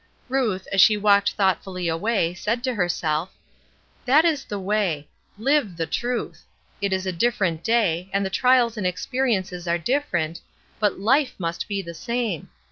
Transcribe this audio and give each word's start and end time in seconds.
Ruth, 0.29 0.67
as 0.71 0.81
she 0.81 0.97
walked 0.97 1.33
thoughtfully 1.33 1.87
away, 1.87 2.33
said 2.33 2.63
to 2.63 2.73
herself: 2.73 3.35
"That 4.05 4.25
is 4.25 4.43
the 4.45 4.57
way. 4.59 5.07
Live 5.37 5.77
the 5.77 5.85
truth. 5.85 6.43
It 6.81 6.91
is 6.91 7.05
a 7.05 7.11
different 7.11 7.63
day, 7.63 8.09
and 8.11 8.25
the 8.25 8.31
trials 8.31 8.77
and 8.77 8.87
experiences 8.87 9.67
are 9.67 9.77
different, 9.77 10.41
but 10.79 10.99
life 10.99 11.35
must 11.37 11.67
be 11.67 11.83
the 11.83 11.93
same. 11.93 12.49